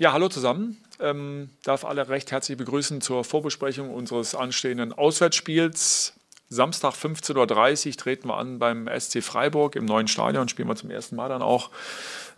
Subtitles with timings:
[0.00, 0.78] Ja, hallo zusammen.
[0.98, 6.14] Ähm, darf alle recht herzlich begrüßen zur Vorbesprechung unseres anstehenden Auswärtsspiels.
[6.52, 10.90] Samstag 15.30 Uhr treten wir an beim SC Freiburg im neuen Stadion, spielen wir zum
[10.90, 11.70] ersten Mal dann auch.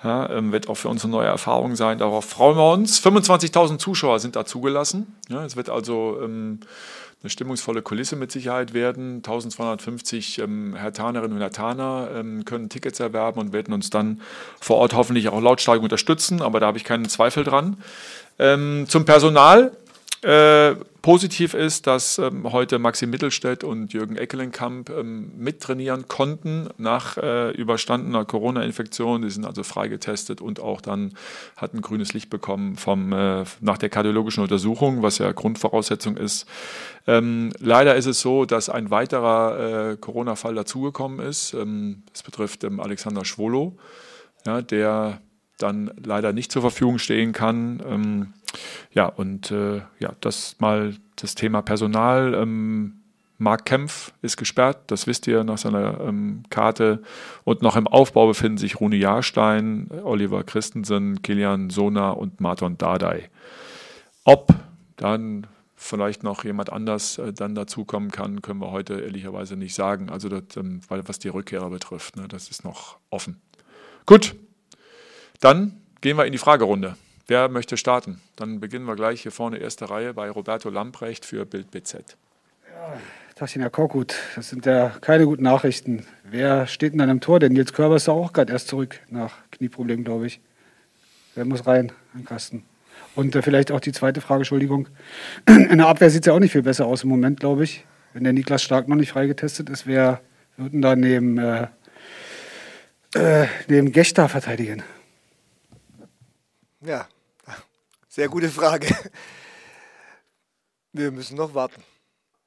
[0.04, 1.96] Ja, ähm, wird auch für uns eine neue Erfahrung sein.
[1.96, 3.02] Darauf freuen wir uns.
[3.02, 5.16] 25.000 Zuschauer sind da zugelassen.
[5.30, 6.60] Ja, es wird also ähm,
[7.22, 9.16] eine stimmungsvolle Kulisse mit Sicherheit werden.
[9.16, 14.20] 1250 ähm, Hertanerinnen und Hertaner ähm, können Tickets erwerben und werden uns dann
[14.60, 17.78] vor Ort hoffentlich auch lautstark unterstützen, aber da habe ich keinen Zweifel dran.
[18.38, 19.72] Ähm, zum Personal.
[20.22, 27.18] Äh, positiv ist, dass ähm, heute Maxim Mittelstädt und Jürgen Eckelenkamp ähm, mittrainieren konnten nach
[27.18, 29.22] äh, überstandener Corona-Infektion.
[29.22, 31.12] Die sind also freigetestet und auch dann
[31.56, 36.46] hatten grünes Licht bekommen vom, äh, nach der kardiologischen Untersuchung, was ja Grundvoraussetzung ist.
[37.08, 41.52] Ähm, leider ist es so, dass ein weiterer äh, Corona-Fall dazugekommen ist.
[41.52, 43.76] Ähm, das betrifft ähm, Alexander Schwolo,
[44.46, 45.20] ja, der
[45.58, 48.32] dann leider nicht zur Verfügung stehen kann.
[48.92, 52.34] Ja, und äh, ja, das mal das Thema Personal.
[52.34, 53.02] Ähm,
[53.38, 57.02] Marc Kempf ist gesperrt, das wisst ihr nach seiner ähm, Karte.
[57.44, 63.30] Und noch im Aufbau befinden sich Rune Jahrstein, Oliver Christensen, Kilian Sona und Marton Dardai.
[64.24, 64.54] Ob
[64.96, 70.08] dann vielleicht noch jemand anders äh, dann dazukommen kann, können wir heute ehrlicherweise nicht sagen.
[70.08, 73.40] Also das, ähm, was die Rückkehrer betrifft, ne, das ist noch offen.
[74.06, 74.36] Gut,
[75.40, 76.96] dann gehen wir in die Fragerunde.
[77.26, 78.20] Wer möchte starten?
[78.36, 82.16] Dann beginnen wir gleich hier vorne, erste Reihe bei Roberto Lamprecht für Bild BZ.
[82.66, 86.06] Ja, Herr Korkut, das sind ja keine guten Nachrichten.
[86.24, 87.40] Wer steht denn dann im Tor?
[87.40, 90.40] Denn Nils Körber ist ja auch gerade erst zurück nach Knieproblemen, glaube ich.
[91.34, 92.64] Wer muss rein an Kasten?
[93.14, 94.88] Und äh, vielleicht auch die zweite Frage, Entschuldigung.
[95.48, 97.84] In der Abwehr sieht es ja auch nicht viel besser aus im Moment, glaube ich.
[98.12, 100.20] Wenn der Niklas Stark noch nicht freigetestet ist, wer
[100.56, 101.66] wird denn da neben, äh,
[103.14, 104.82] äh, neben Gechter verteidigen?
[106.84, 107.06] Ja,
[108.08, 108.88] sehr gute Frage.
[110.92, 111.80] Wir müssen noch warten.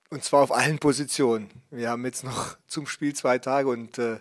[0.09, 1.50] Und zwar auf allen Positionen.
[1.71, 4.20] Wir haben jetzt noch zum Spiel zwei Tage und äh,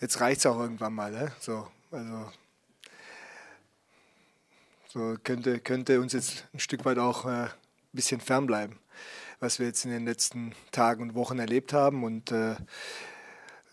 [0.00, 1.10] jetzt reicht es auch irgendwann mal.
[1.10, 1.32] Ne?
[1.40, 2.30] So, also,
[4.86, 7.50] so könnte, könnte uns jetzt ein Stück weit auch äh, ein
[7.92, 8.78] bisschen fernbleiben,
[9.40, 12.04] was wir jetzt in den letzten Tagen und Wochen erlebt haben.
[12.04, 12.54] Und äh,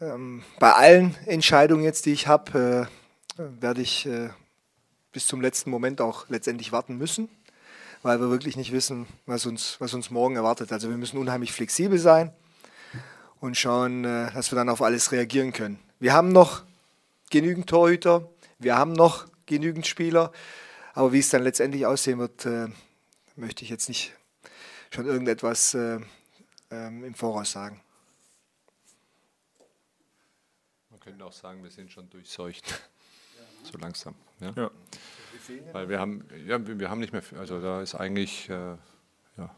[0.02, 2.90] ähm, bei allen Entscheidungen jetzt, die ich habe,
[3.38, 4.30] äh, werde ich äh,
[5.12, 7.30] bis zum letzten Moment auch letztendlich warten müssen,
[8.04, 10.72] weil wir wirklich nicht wissen, was uns, was uns morgen erwartet.
[10.72, 12.32] Also wir müssen unheimlich flexibel sein
[13.40, 15.80] und schauen, äh, dass wir dann auf alles reagieren können.
[16.00, 16.64] Wir haben noch
[17.30, 18.30] genügend Torhüter,
[18.60, 20.32] wir haben noch genügend Spieler,
[20.94, 22.68] aber wie es dann letztendlich aussehen wird, äh,
[23.36, 24.14] möchte ich jetzt nicht
[24.94, 26.00] schon irgendetwas äh,
[26.72, 27.82] ähm, im Voraus sagen.
[30.90, 32.82] Man könnte auch sagen, wir sind schon durchseucht.
[33.72, 34.16] So langsam.
[34.40, 34.54] Ja.
[34.56, 34.72] ja.
[35.72, 38.76] Weil wir haben, ja, wir haben nicht mehr, also da ist eigentlich, äh,
[39.38, 39.56] ja,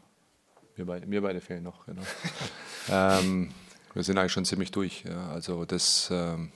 [0.76, 2.02] wir beide, mir beide fehlen noch, genau.
[2.88, 3.52] ähm,
[3.94, 5.04] wir sind eigentlich schon ziemlich durch.
[5.04, 5.30] Ja.
[5.30, 6.52] Also das ähm,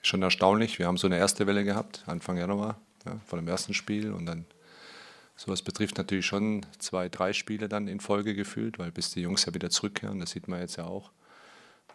[0.00, 0.78] ist schon erstaunlich.
[0.78, 4.26] Wir haben so eine erste Welle gehabt, Anfang Januar, ja, von dem ersten Spiel und
[4.26, 4.46] dann
[5.36, 9.44] sowas betrifft natürlich schon zwei, drei Spiele dann in Folge gefühlt, weil bis die Jungs
[9.46, 11.12] ja wieder zurückkehren, das sieht man jetzt ja auch.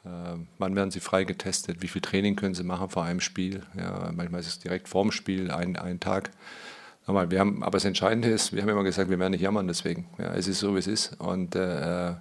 [0.06, 1.82] Äh, wann werden sie frei getestet?
[1.82, 3.64] Wie viel Training können sie machen vor einem Spiel?
[3.78, 6.32] Ja, manchmal ist es direkt vorm Spiel, ein, ein Tag.
[7.06, 9.68] Aber, wir haben, aber das Entscheidende ist, wir haben immer gesagt, wir werden nicht jammern
[9.68, 10.08] deswegen.
[10.18, 11.20] Ja, es ist so, wie es ist.
[11.20, 12.14] Und, äh,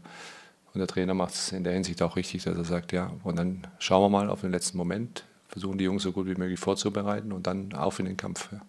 [0.72, 3.36] und der Trainer macht es in der Hinsicht auch richtig, dass er sagt, ja, und
[3.36, 6.58] dann schauen wir mal auf den letzten Moment, versuchen die Jungs so gut wie möglich
[6.58, 8.50] vorzubereiten und dann auf in den Kampf.
[8.52, 8.60] Ja.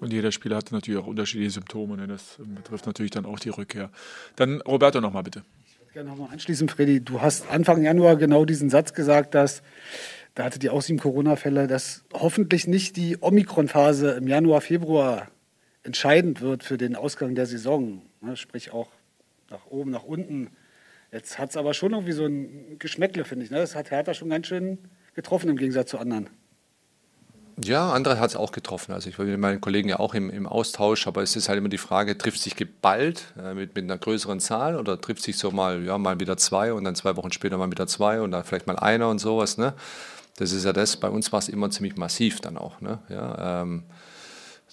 [0.00, 1.96] Und jeder Spieler hat natürlich auch unterschiedliche Symptome.
[1.96, 2.06] Ne?
[2.06, 3.90] Das betrifft natürlich dann auch die Rückkehr.
[4.36, 5.44] Dann Roberto nochmal bitte
[5.92, 7.00] gerne nochmal anschließen, Freddy.
[7.00, 9.62] Du hast Anfang Januar genau diesen Satz gesagt, dass
[10.34, 15.28] da hatte die auch sieben Corona-Fälle, dass hoffentlich nicht die Omikron-Phase im Januar, Februar
[15.82, 18.02] entscheidend wird für den Ausgang der Saison.
[18.20, 18.36] Ne?
[18.36, 18.92] Sprich auch
[19.50, 20.50] nach oben, nach unten.
[21.10, 23.50] Jetzt hat es aber schon irgendwie so ein Geschmäckle, finde ich.
[23.50, 23.58] Ne?
[23.58, 24.78] Das hat Hertha schon ganz schön
[25.14, 26.30] getroffen im Gegensatz zu anderen.
[27.64, 28.92] Ja, andere hat es auch getroffen.
[28.92, 31.58] Also ich war mit meinen Kollegen ja auch im, im Austausch, aber es ist halt
[31.58, 35.38] immer die Frage, trifft sich geballt äh, mit, mit einer größeren Zahl oder trifft sich
[35.38, 38.30] so mal, ja, mal wieder zwei und dann zwei Wochen später mal wieder zwei und
[38.30, 39.58] dann vielleicht mal einer und sowas.
[39.58, 39.74] Ne?
[40.36, 42.80] Das ist ja das, bei uns war es immer ziemlich massiv dann auch.
[42.80, 42.98] Ne?
[43.08, 43.84] Ja, ähm,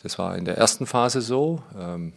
[0.04, 1.62] das war in der ersten Phase so.
[1.78, 2.13] Ähm,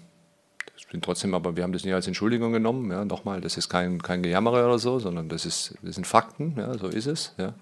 [0.90, 2.90] bin trotzdem, aber wir haben das nicht als Entschuldigung genommen.
[2.90, 6.54] Ja, nochmal, das ist kein, kein Gejammere oder so, sondern das, ist, das sind Fakten,
[6.56, 7.34] ja, so ist es.
[7.38, 7.54] Ja.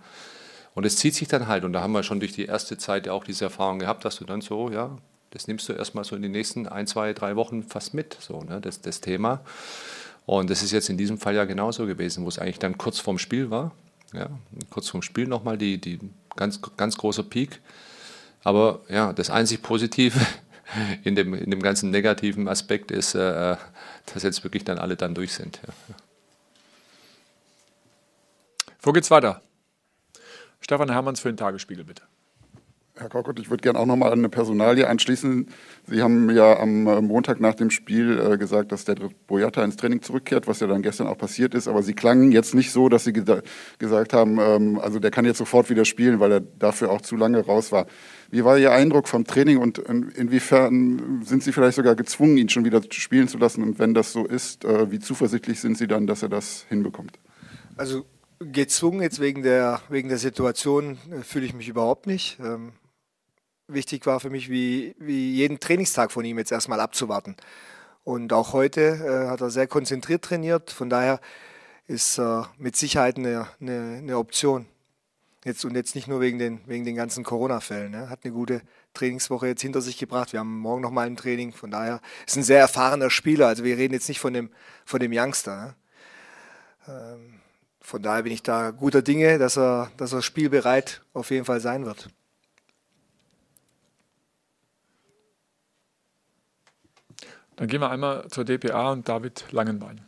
[0.78, 3.06] Und es zieht sich dann halt, und da haben wir schon durch die erste Zeit
[3.06, 4.96] ja auch diese Erfahrung gehabt, dass du dann so, ja,
[5.30, 8.42] das nimmst du erstmal so in den nächsten ein, zwei, drei Wochen fast mit, so,
[8.44, 9.40] ne, das, das Thema.
[10.24, 13.00] Und das ist jetzt in diesem Fall ja genauso gewesen, wo es eigentlich dann kurz
[13.00, 13.72] vorm Spiel war.
[14.12, 14.30] Ja,
[14.70, 15.98] kurz vorm Spiel nochmal die, die
[16.36, 17.60] ganz, ganz große Peak.
[18.44, 20.16] Aber ja, das einzig Positive
[21.02, 23.56] in dem, in dem ganzen negativen Aspekt ist, äh,
[24.14, 25.58] dass jetzt wirklich dann alle dann durch sind.
[25.66, 25.94] Ja.
[28.80, 29.42] Wo geht's weiter?
[30.68, 32.02] Stefan Hermanns für den Tagesspiegel, bitte.
[32.94, 35.46] Herr Korkut, ich würde gerne auch noch mal an eine Personalie anschließen.
[35.86, 38.96] Sie haben ja am äh, Montag nach dem Spiel äh, gesagt, dass der
[39.28, 41.68] Boyata ins Training zurückkehrt, was ja dann gestern auch passiert ist.
[41.68, 45.38] Aber Sie klangen jetzt nicht so, dass Sie gesagt haben, ähm, also der kann jetzt
[45.38, 47.86] sofort wieder spielen, weil er dafür auch zu lange raus war.
[48.30, 52.66] Wie war Ihr Eindruck vom Training und inwiefern sind Sie vielleicht sogar gezwungen, ihn schon
[52.66, 53.62] wieder spielen zu lassen?
[53.62, 57.18] Und wenn das so ist, äh, wie zuversichtlich sind Sie dann, dass er das hinbekommt?
[57.78, 58.04] Also
[58.40, 62.38] gezwungen jetzt wegen der, wegen der Situation fühle ich mich überhaupt nicht.
[62.40, 62.72] Ähm,
[63.66, 67.36] wichtig war für mich, wie, wie jeden Trainingstag von ihm jetzt erstmal abzuwarten.
[68.04, 70.70] Und auch heute äh, hat er sehr konzentriert trainiert.
[70.70, 71.20] Von daher
[71.86, 74.66] ist äh, mit Sicherheit eine, eine, eine, Option.
[75.44, 77.90] Jetzt, und jetzt nicht nur wegen den, wegen den ganzen Corona-Fällen.
[77.90, 78.08] Ne?
[78.08, 78.62] Hat eine gute
[78.94, 80.32] Trainingswoche jetzt hinter sich gebracht.
[80.32, 81.52] Wir haben morgen nochmal ein Training.
[81.52, 83.46] Von daher ist ein sehr erfahrener Spieler.
[83.46, 84.50] Also wir reden jetzt nicht von dem,
[84.84, 85.56] von dem Youngster.
[85.56, 85.74] Ne?
[86.88, 87.37] Ähm,
[87.88, 91.60] von daher bin ich da guter Dinge, dass er, dass er spielbereit auf jeden Fall
[91.60, 92.10] sein wird.
[97.56, 100.02] Dann gehen wir einmal zur DPA und David Langenbein.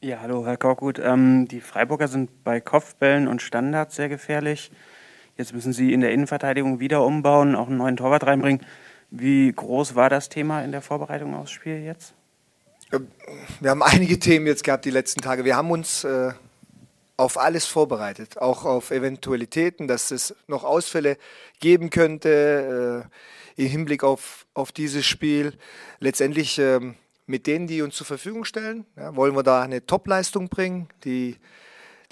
[0.00, 0.98] Ja, hallo Herr Korkut.
[0.98, 4.70] Ähm, die Freiburger sind bei Kopfbällen und Standards sehr gefährlich.
[5.36, 8.64] Jetzt müssen sie in der Innenverteidigung wieder umbauen, auch einen neuen Torwart reinbringen.
[9.10, 12.14] Wie groß war das Thema in der Vorbereitung aufs Spiel jetzt?
[12.92, 13.08] Ähm,
[13.60, 15.44] wir haben einige Themen jetzt gehabt die letzten Tage.
[15.44, 16.32] Wir haben uns äh,
[17.16, 21.18] auf alles vorbereitet, auch auf Eventualitäten, dass es noch Ausfälle
[21.60, 23.04] geben könnte.
[23.06, 23.10] Äh,
[23.58, 25.52] im Hinblick auf, auf dieses Spiel.
[25.98, 26.94] Letztendlich ähm,
[27.26, 30.88] mit denen, die uns zur Verfügung stellen, ja, wollen wir da eine Top-Leistung bringen.
[31.04, 31.36] Die,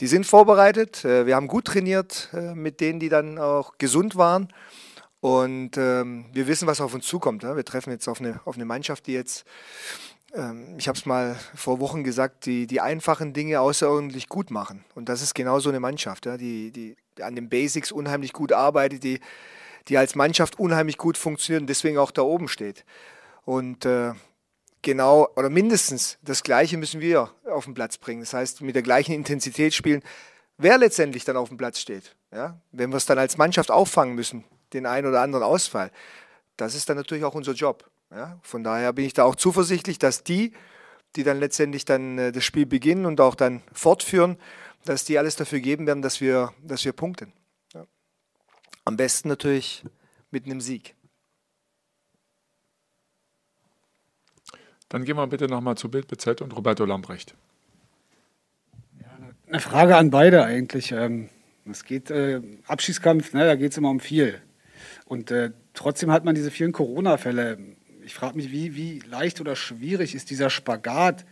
[0.00, 1.04] die sind vorbereitet.
[1.04, 4.52] Äh, wir haben gut trainiert äh, mit denen, die dann auch gesund waren.
[5.20, 7.44] Und ähm, wir wissen, was auf uns zukommt.
[7.44, 7.56] Ja.
[7.56, 9.44] Wir treffen jetzt auf eine, auf eine Mannschaft, die jetzt,
[10.76, 14.84] ich habe es mal vor Wochen gesagt, die, die einfachen Dinge außerordentlich gut machen.
[14.94, 18.52] Und das ist genau so eine Mannschaft, ja, die, die an den Basics unheimlich gut
[18.52, 19.20] arbeitet, die
[19.88, 22.84] die als Mannschaft unheimlich gut funktioniert und deswegen auch da oben steht.
[23.44, 24.12] Und äh,
[24.82, 28.20] genau oder mindestens das Gleiche müssen wir auf den Platz bringen.
[28.20, 30.02] Das heißt, mit der gleichen Intensität spielen,
[30.58, 32.16] wer letztendlich dann auf dem Platz steht.
[32.32, 32.60] Ja?
[32.72, 35.90] Wenn wir es dann als Mannschaft auffangen müssen, den einen oder anderen Ausfall,
[36.56, 37.88] das ist dann natürlich auch unser Job.
[38.10, 38.38] Ja?
[38.42, 40.52] Von daher bin ich da auch zuversichtlich, dass die,
[41.16, 44.38] die dann letztendlich dann äh, das Spiel beginnen und auch dann fortführen,
[44.84, 47.32] dass die alles dafür geben werden, dass wir, dass wir punkten.
[48.84, 49.82] Am besten natürlich
[50.30, 50.94] mit einem Sieg.
[54.88, 57.34] Dann gehen wir bitte nochmal zu Bild BZ und Roberto Lambrecht.
[59.00, 59.08] Ja,
[59.48, 60.92] eine Frage an beide eigentlich.
[60.92, 61.30] Ähm,
[61.68, 64.40] es geht äh, Abschießkampf, ne, da geht es immer um viel.
[65.06, 67.58] Und äh, trotzdem hat man diese vielen Corona-Fälle.
[68.06, 71.26] Ich frage mich, wie, wie leicht oder schwierig ist dieser Spagat,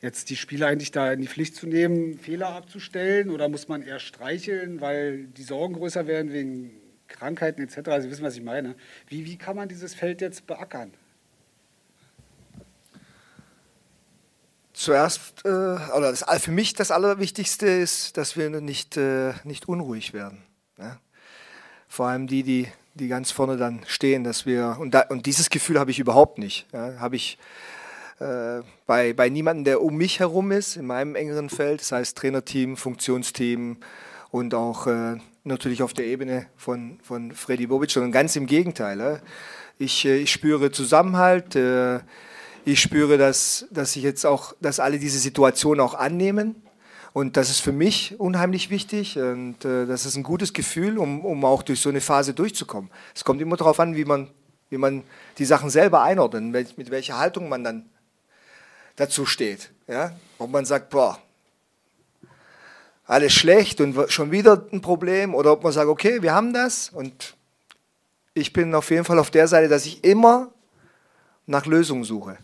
[0.00, 3.80] jetzt die Spieler eigentlich da in die Pflicht zu nehmen, Fehler abzustellen oder muss man
[3.82, 6.72] eher streicheln, weil die Sorgen größer werden wegen
[7.06, 8.02] Krankheiten etc.
[8.02, 8.74] Sie wissen, was ich meine.
[9.06, 10.92] Wie, wie kann man dieses Feld jetzt beackern?
[14.72, 20.12] Zuerst, äh, oder das, für mich das Allerwichtigste ist, dass wir nicht, äh, nicht unruhig
[20.12, 20.42] werden.
[20.76, 20.98] Ja?
[21.86, 22.66] Vor allem die, die,
[23.00, 26.38] die ganz vorne dann stehen, dass wir, und, da, und dieses Gefühl habe ich überhaupt
[26.38, 26.66] nicht.
[26.72, 27.00] Ja?
[27.00, 27.38] Habe ich
[28.20, 32.16] äh, bei, bei niemandem, der um mich herum ist, in meinem engeren Feld, das heißt
[32.16, 33.78] Trainerteam, Funktionsteam
[34.30, 39.22] und auch äh, natürlich auf der Ebene von, von Freddy Bobic, sondern ganz im Gegenteil.
[39.78, 42.00] Ich, äh, ich spüre Zusammenhalt, äh,
[42.66, 46.62] ich spüre, dass, dass ich jetzt auch, dass alle diese Situation auch annehmen.
[47.12, 51.24] Und das ist für mich unheimlich wichtig und äh, das ist ein gutes Gefühl, um,
[51.24, 52.90] um auch durch so eine Phase durchzukommen.
[53.14, 54.28] Es kommt immer darauf an, wie man,
[54.68, 55.02] wie man
[55.38, 57.90] die Sachen selber einordnet, mit welcher Haltung man dann
[58.94, 59.70] dazu steht.
[59.88, 60.12] Ja?
[60.38, 61.18] Ob man sagt, boah,
[63.06, 66.90] alles schlecht und schon wieder ein Problem oder ob man sagt, okay, wir haben das
[66.90, 67.34] und
[68.34, 70.52] ich bin auf jeden Fall auf der Seite, dass ich immer
[71.46, 72.38] nach Lösungen suche.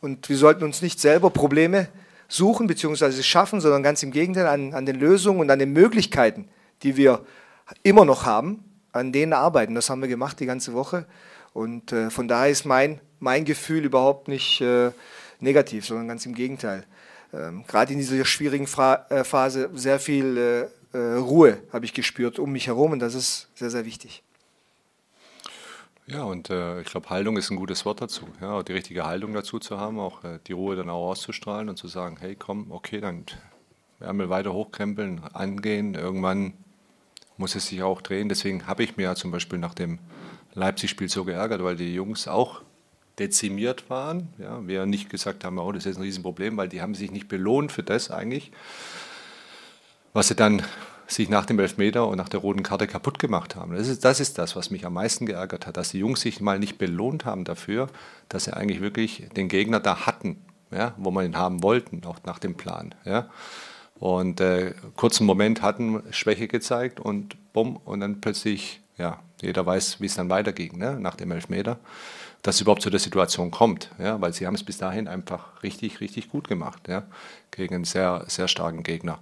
[0.00, 1.88] Und wir sollten uns nicht selber Probleme
[2.28, 3.22] suchen bzw.
[3.22, 6.48] schaffen, sondern ganz im Gegenteil an, an den Lösungen und an den Möglichkeiten,
[6.82, 7.24] die wir
[7.82, 9.74] immer noch haben, an denen arbeiten.
[9.74, 11.06] Das haben wir gemacht die ganze Woche.
[11.52, 14.90] Und äh, von daher ist mein, mein Gefühl überhaupt nicht äh,
[15.40, 16.84] negativ, sondern ganz im Gegenteil
[17.32, 21.92] ähm, gerade in dieser schwierigen Fra äh, Phase sehr viel äh, äh, Ruhe habe ich
[21.92, 24.22] gespürt um mich herum und das ist sehr, sehr wichtig.
[26.08, 28.28] Ja, und äh, ich glaube, Haltung ist ein gutes Wort dazu.
[28.40, 31.76] Ja, die richtige Haltung dazu zu haben, auch äh, die Ruhe dann auch auszustrahlen und
[31.76, 33.24] zu sagen, hey, komm, okay, dann
[33.98, 36.52] wir weiter hochkrempeln, angehen, irgendwann
[37.38, 38.28] muss es sich auch drehen.
[38.28, 39.98] Deswegen habe ich mir ja zum Beispiel nach dem
[40.54, 42.62] Leipzig-Spiel so geärgert, weil die Jungs auch
[43.18, 44.28] dezimiert waren.
[44.38, 47.28] Ja, wir nicht gesagt haben, oh, das ist ein Riesenproblem, weil die haben sich nicht
[47.28, 48.52] belohnt für das eigentlich,
[50.12, 50.62] was sie dann
[51.06, 53.76] sich nach dem Elfmeter und nach der roten Karte kaputt gemacht haben.
[53.76, 56.40] Das ist, das ist das, was mich am meisten geärgert hat, dass die Jungs sich
[56.40, 57.88] mal nicht belohnt haben dafür,
[58.28, 62.18] dass sie eigentlich wirklich den Gegner da hatten, ja, wo man ihn haben wollten, auch
[62.24, 62.94] nach dem Plan.
[63.04, 63.28] Ja.
[63.98, 70.00] Und äh, kurzen Moment hatten Schwäche gezeigt und bumm, und dann plötzlich, ja, jeder weiß,
[70.00, 71.78] wie es dann weiterging, ne, nach dem Elfmeter
[72.46, 75.62] dass es überhaupt zu der Situation kommt, ja, weil sie haben es bis dahin einfach
[75.64, 77.02] richtig, richtig gut gemacht, ja,
[77.50, 79.18] gegen einen sehr, sehr starken Gegner.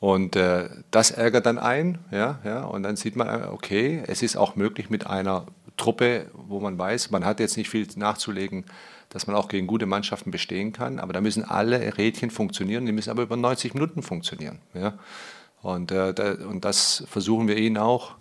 [0.00, 4.36] Und äh, das ärgert dann ein, ja, ja, und dann sieht man, okay, es ist
[4.36, 8.64] auch möglich mit einer Truppe, wo man weiß, man hat jetzt nicht viel nachzulegen,
[9.08, 12.92] dass man auch gegen gute Mannschaften bestehen kann, aber da müssen alle Rädchen funktionieren, die
[12.92, 14.94] müssen aber über 90 Minuten funktionieren, ja.
[15.60, 18.14] Und, äh, da, und das versuchen wir ihnen auch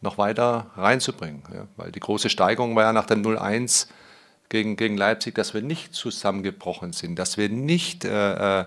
[0.00, 1.42] noch weiter reinzubringen.
[1.52, 3.88] Ja, weil die große Steigerung war ja nach der 0-1
[4.48, 8.64] gegen, gegen Leipzig, dass wir nicht zusammengebrochen sind, dass wir nicht äh, äh,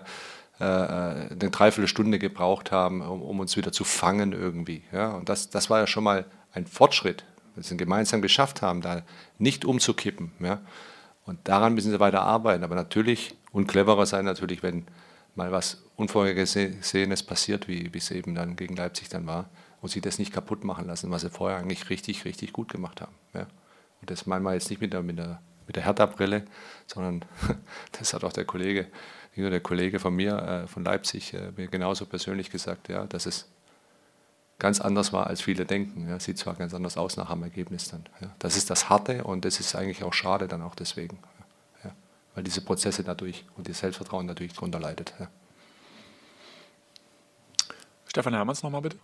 [0.58, 4.84] eine Dreiviertelstunde gebraucht haben, um, um, uns wieder zu fangen irgendwie.
[4.92, 7.24] Ja, und das, das war ja schon mal ein Fortschritt,
[7.56, 9.02] dass wir es gemeinsam geschafft haben, da
[9.38, 10.32] nicht umzukippen.
[10.38, 10.60] Ja.
[11.26, 12.62] Und daran müssen sie weiter arbeiten.
[12.64, 14.86] Aber natürlich und cleverer sein natürlich, wenn
[15.34, 19.48] mal was Unvorhergesehenes passiert, wie es eben dann gegen Leipzig dann war
[19.80, 23.00] und sie das nicht kaputt machen lassen, was sie vorher eigentlich richtig, richtig gut gemacht
[23.00, 23.14] haben.
[23.32, 23.46] Ja.
[24.00, 26.44] Und das meinen wir jetzt nicht mit der, mit der, mit der Hertha-Brille,
[26.86, 27.24] sondern
[27.98, 28.88] das hat auch der Kollege,
[29.30, 33.04] nicht nur der Kollege von mir, äh, von Leipzig, äh, mir genauso persönlich gesagt, ja,
[33.06, 33.48] dass es
[34.58, 36.08] ganz anders war, als viele denken.
[36.08, 36.20] Ja.
[36.20, 38.04] Sieht zwar ganz anders aus nach dem Ergebnis dann.
[38.20, 38.30] Ja.
[38.38, 41.18] Das ist das Harte und das ist eigentlich auch schade dann auch deswegen.
[41.82, 41.90] Ja.
[42.34, 45.12] Weil diese Prozesse dadurch und das Selbstvertrauen natürlich darunter leidet.
[48.06, 48.96] Stefan Hermanns nochmal bitte.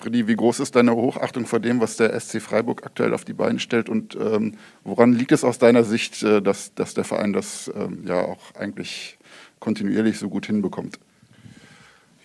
[0.00, 3.34] Freddy, wie groß ist deine Hochachtung vor dem, was der SC Freiburg aktuell auf die
[3.34, 7.34] Beine stellt und ähm, woran liegt es aus deiner Sicht, äh, dass, dass der Verein
[7.34, 9.18] das ähm, ja auch eigentlich
[9.58, 10.98] kontinuierlich so gut hinbekommt?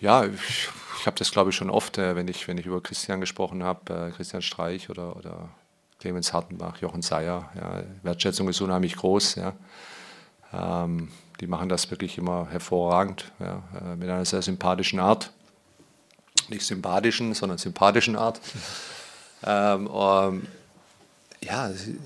[0.00, 2.82] Ja, ich, ich habe das glaube ich schon oft, äh, wenn, ich, wenn ich über
[2.82, 5.50] Christian gesprochen habe, äh, Christian Streich oder, oder
[6.00, 7.50] Clemens Hartenbach, Jochen Seyer.
[7.56, 9.34] Ja, Wertschätzung ist unheimlich groß.
[9.34, 9.52] Ja.
[10.54, 11.08] Ähm,
[11.40, 15.32] die machen das wirklich immer hervorragend, ja, äh, mit einer sehr sympathischen Art
[16.50, 18.40] nicht sympathischen, sondern sympathischen Art.
[19.44, 20.46] Ähm, ähm,
[21.42, 21.96] ja, Sie äh,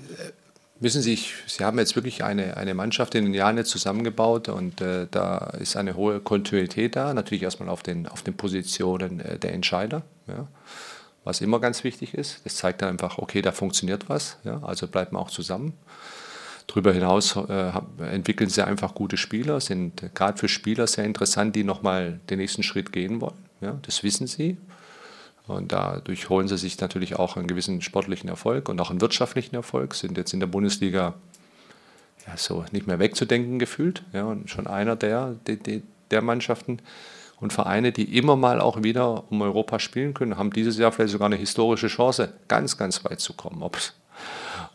[0.79, 4.81] müssen sich, Sie haben jetzt wirklich eine, eine Mannschaft in den Jahren jetzt zusammengebaut und
[4.81, 9.39] äh, da ist eine hohe Kontinuität da, natürlich erstmal auf den, auf den Positionen äh,
[9.39, 10.03] der Entscheider.
[10.27, 10.47] Ja
[11.23, 12.41] was immer ganz wichtig ist.
[12.45, 15.73] Das zeigt dann einfach, okay, da funktioniert was, ja, also bleiben wir auch zusammen.
[16.67, 21.63] Darüber hinaus äh, entwickeln sie einfach gute Spieler, sind gerade für Spieler sehr interessant, die
[21.63, 23.50] nochmal den nächsten Schritt gehen wollen.
[23.61, 24.57] Ja, das wissen sie.
[25.47, 29.55] Und dadurch holen sie sich natürlich auch einen gewissen sportlichen Erfolg und auch einen wirtschaftlichen
[29.55, 31.15] Erfolg, sind jetzt in der Bundesliga
[32.27, 34.03] ja, so nicht mehr wegzudenken gefühlt.
[34.13, 36.79] Ja, und schon einer der, der, der Mannschaften
[37.39, 41.11] und Vereine, die immer mal auch wieder um Europa spielen können, haben dieses Jahr vielleicht
[41.11, 43.63] sogar eine historische Chance, ganz, ganz weit zu kommen.
[43.63, 43.77] Ob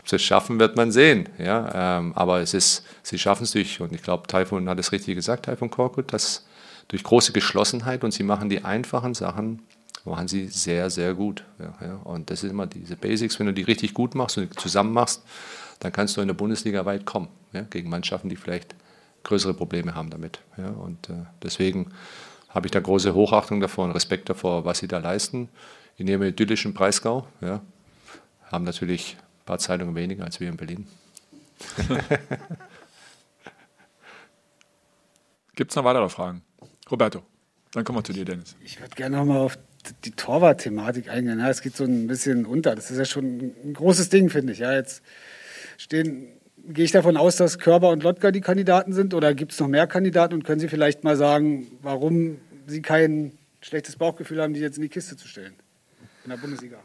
[0.04, 1.28] sie es schaffen, wird man sehen.
[1.38, 4.90] Ja, ähm, aber es ist, sie schaffen es durch, und ich glaube, Taifun hat es
[4.90, 6.44] richtig gesagt, Taifun Korkut, dass
[6.88, 9.62] durch große Geschlossenheit und sie machen die einfachen Sachen,
[10.04, 11.44] machen sie sehr, sehr gut.
[11.58, 11.94] Ja, ja.
[12.04, 15.22] Und das sind immer diese Basics, wenn du die richtig gut machst und zusammen machst,
[15.80, 18.74] dann kannst du in der Bundesliga weit kommen, ja, gegen Mannschaften, die vielleicht
[19.24, 20.40] größere Probleme haben damit.
[20.56, 21.90] Und äh, deswegen
[22.48, 25.48] habe ich da große Hochachtung davor und Respekt davor, was sie da leisten.
[25.98, 27.26] In ihrem idyllischen Breisgau
[28.44, 30.86] haben natürlich ein paar Zeitungen weniger als wir in Berlin.
[35.54, 36.42] Gibt es noch weitere Fragen?
[36.90, 37.22] Roberto,
[37.72, 38.56] dann kommen wir zu dir, Dennis.
[38.64, 39.58] Ich würde gerne nochmal auf
[40.04, 41.38] die Torwart-Thematik eingehen.
[41.38, 42.74] Ja, es geht so ein bisschen unter.
[42.74, 44.60] Das ist ja schon ein großes Ding, finde ich.
[44.60, 45.02] Ja, jetzt
[45.76, 49.60] stehen, gehe ich davon aus, dass Körber und Lotka die Kandidaten sind oder gibt es
[49.60, 54.54] noch mehr Kandidaten und können Sie vielleicht mal sagen, warum Sie kein schlechtes Bauchgefühl haben,
[54.54, 55.54] die jetzt in die Kiste zu stellen
[56.24, 56.78] in der Bundesliga?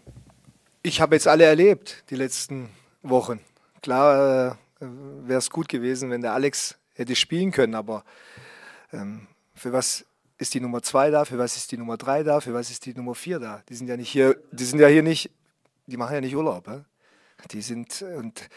[0.83, 2.69] Ich habe jetzt alle erlebt, die letzten
[3.03, 3.39] Wochen.
[3.81, 4.85] Klar äh,
[5.27, 8.03] wäre es gut gewesen, wenn der Alex hätte spielen können, aber
[8.93, 9.27] ähm,
[9.61, 10.05] für was
[10.39, 12.83] ist die Nummer zwei da, für was ist die Nummer drei da, für was ist
[12.87, 13.61] die Nummer vier da?
[13.69, 15.29] Die sind ja nicht hier, die sind ja hier nicht,
[15.85, 16.67] die machen ja nicht Urlaub.
[16.67, 16.79] He?
[17.51, 18.49] Die sind, und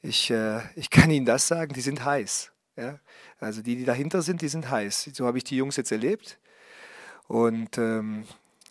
[0.00, 2.52] ich, äh, ich kann Ihnen das sagen, die sind heiß.
[2.76, 2.98] Ja?
[3.38, 5.10] Also die, die dahinter sind, die sind heiß.
[5.12, 6.38] So habe ich die Jungs jetzt erlebt.
[7.28, 8.24] Und ähm,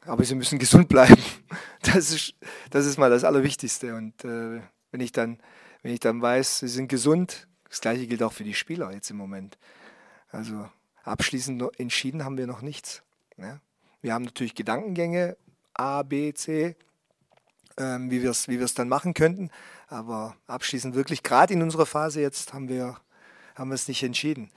[0.06, 1.22] aber sie müssen gesund bleiben.
[1.82, 2.34] Das ist,
[2.72, 3.96] das ist mal das Allerwichtigste.
[3.96, 4.62] Und äh,
[4.92, 5.40] wenn ich dann,
[5.82, 9.10] wenn ich dann weiß, sie sind gesund, das gleiche gilt auch für die Spieler jetzt
[9.12, 9.58] im Moment.
[10.30, 10.70] Also
[11.04, 13.04] abschließend entschieden haben wir noch nichts.
[13.38, 13.60] Ja?
[14.02, 15.38] Wir haben natürlich Gedankengänge
[15.74, 16.76] A, B, C,
[17.78, 19.50] ähm, wie wir es wie dann machen könnten.
[19.88, 22.98] Aber abschließend wirklich, gerade in unserer Phase jetzt, haben wir,
[23.56, 24.52] haben es nicht entschieden.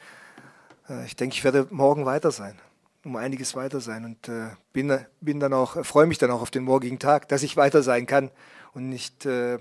[0.89, 2.59] Äh, ich denke, ich werde morgen weiter sein,
[3.05, 6.51] um einiges weiter sein und äh, bin, bin dann auch, freue mich dann auch auf
[6.51, 8.31] den morgigen Tag, dass ich weiter sein kann
[8.75, 9.59] und nicht äh,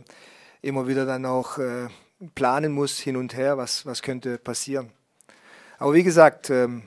[0.62, 1.88] immer wieder dann auch äh,
[2.36, 4.92] planen muss hin und her, was, was könnte passieren.
[5.82, 6.84] Aber wie gesagt, ähm,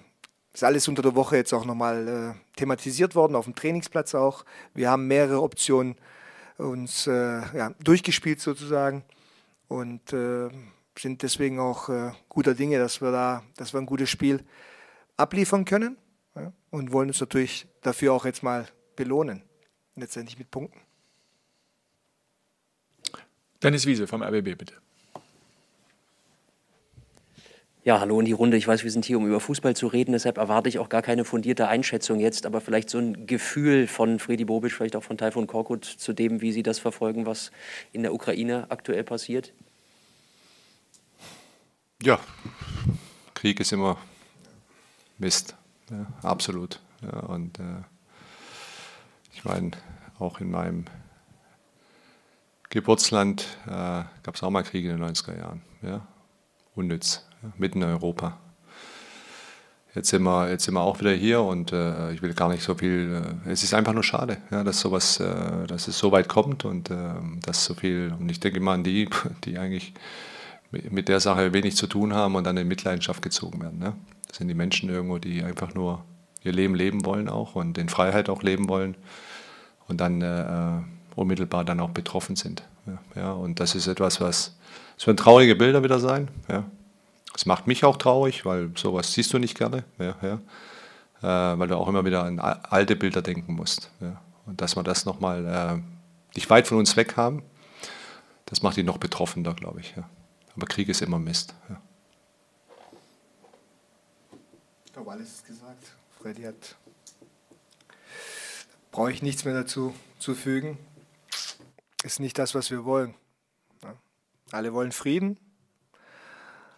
[0.52, 4.44] ist alles unter der Woche jetzt auch nochmal äh, thematisiert worden, auf dem Trainingsplatz auch.
[4.72, 5.96] Wir haben mehrere Optionen
[6.58, 9.02] uns äh, ja, durchgespielt sozusagen
[9.66, 10.48] und äh,
[10.96, 11.88] sind deswegen auch
[12.28, 14.44] guter Dinge, dass wir da, dass wir ein gutes Spiel
[15.16, 15.96] abliefern können
[16.36, 19.42] ja, und wollen uns natürlich dafür auch jetzt mal belohnen,
[19.96, 20.78] letztendlich mit Punkten.
[23.60, 24.83] Dennis Wiese vom RBB, bitte.
[27.84, 28.56] Ja, hallo in die Runde.
[28.56, 31.02] Ich weiß, wir sind hier, um über Fußball zu reden, deshalb erwarte ich auch gar
[31.02, 35.18] keine fundierte Einschätzung jetzt, aber vielleicht so ein Gefühl von Fredi Bobic, vielleicht auch von
[35.18, 37.52] Taifun Korkut zu dem, wie Sie das verfolgen, was
[37.92, 39.52] in der Ukraine aktuell passiert.
[42.02, 42.18] Ja,
[43.34, 43.98] Krieg ist immer
[45.18, 45.54] Mist,
[45.90, 46.80] ja, absolut.
[47.02, 47.82] Ja, und äh,
[49.34, 49.72] ich meine,
[50.18, 50.86] auch in meinem
[52.70, 53.68] Geburtsland äh,
[54.22, 55.62] gab es auch mal Kriege in den 90er Jahren.
[55.82, 56.06] Ja?
[56.74, 57.24] Unnütz
[57.58, 58.38] mitten in Europa.
[59.94, 62.64] Jetzt sind wir, jetzt sind wir auch wieder hier und äh, ich will gar nicht
[62.64, 63.22] so viel.
[63.46, 66.64] Äh, es ist einfach nur schade, ja, dass sowas, äh, dass es so weit kommt
[66.64, 66.96] und äh,
[67.42, 68.12] dass so viel.
[68.18, 69.08] Und ich denke immer an die,
[69.44, 69.94] die eigentlich
[70.72, 73.78] mit der Sache wenig zu tun haben und dann in Mitleidenschaft gezogen werden.
[73.78, 73.94] Ne?
[74.26, 76.04] Das sind die Menschen irgendwo, die einfach nur
[76.42, 78.96] ihr Leben leben wollen auch und in Freiheit auch leben wollen
[79.86, 80.82] und dann äh,
[81.16, 82.62] unmittelbar dann auch betroffen sind.
[83.14, 84.56] Ja, und das ist etwas, was
[84.96, 86.28] es werden traurige Bilder wieder sein.
[86.48, 86.64] Ja.
[87.32, 91.54] Das macht mich auch traurig, weil sowas siehst du nicht gerne, ja, ja.
[91.54, 93.90] Äh, weil du auch immer wieder an alte Bilder denken musst.
[94.00, 94.20] Ja.
[94.46, 95.82] Und dass wir das nochmal äh,
[96.36, 97.42] nicht weit von uns weg haben,
[98.46, 99.94] das macht ihn noch betroffener, glaube ich.
[99.96, 100.08] Ja.
[100.54, 101.54] Aber Krieg ist immer Mist.
[101.68, 101.80] Ja.
[104.84, 105.92] Ich glaube, alles ist gesagt.
[106.20, 106.76] Freddy hat.
[108.92, 110.78] Brauche ich nichts mehr dazu zu fügen.
[112.04, 113.14] Ist nicht das, was wir wollen.
[114.50, 115.40] Alle wollen Frieden,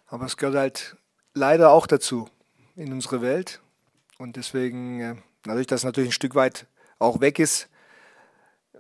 [0.06, 0.96] aber es gehört halt
[1.34, 2.30] leider auch dazu
[2.76, 3.60] in unsere Welt.
[4.18, 6.68] Und deswegen, äh, dadurch, dass es natürlich ein Stück weit
[7.00, 7.68] auch weg ist,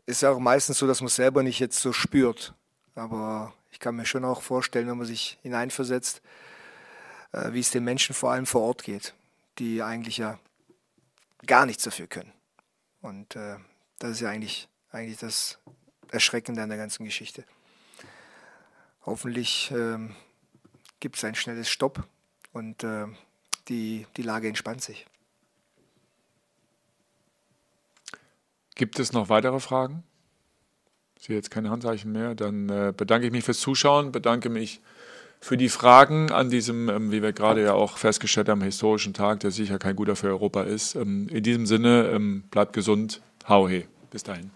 [0.06, 2.54] ist es auch meistens so, dass man es selber nicht jetzt so spürt.
[2.94, 6.22] Aber ich kann mir schon auch vorstellen, wenn man sich hineinversetzt,
[7.32, 9.14] äh, wie es den Menschen vor allem vor Ort geht,
[9.58, 10.38] die eigentlich ja
[11.44, 12.32] gar nichts dafür können.
[13.00, 13.56] Und äh,
[13.98, 15.58] das ist ja eigentlich, eigentlich das
[16.10, 17.44] Erschreckende an der ganzen Geschichte.
[19.04, 20.14] Hoffentlich ähm,
[21.00, 22.06] gibt es ein schnelles Stopp
[22.52, 23.06] und äh,
[23.68, 25.06] die, die Lage entspannt sich.
[28.74, 30.02] Gibt es noch weitere Fragen?
[31.18, 32.34] Ich sehe jetzt keine Handzeichen mehr.
[32.34, 34.80] Dann äh, bedanke ich mich fürs Zuschauen, bedanke mich
[35.40, 39.40] für die Fragen an diesem, ähm, wie wir gerade ja auch festgestellt haben, historischen Tag,
[39.40, 40.94] der sicher kein guter für Europa ist.
[40.94, 43.22] Ähm, in diesem Sinne, ähm, bleibt gesund.
[43.48, 43.86] Hau he.
[44.10, 44.50] Bis dahin.